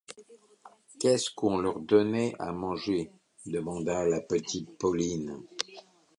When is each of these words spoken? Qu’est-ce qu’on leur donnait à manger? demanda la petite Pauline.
Qu’est-ce 0.97 1.29
qu’on 1.29 1.59
leur 1.59 1.79
donnait 1.79 2.33
à 2.39 2.51
manger? 2.51 3.11
demanda 3.45 4.03
la 4.07 4.19
petite 4.19 4.75
Pauline. 4.79 5.43